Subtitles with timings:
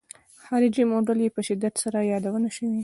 [0.43, 2.79] خارجي موډل یې په شدت سره یادونه شوې.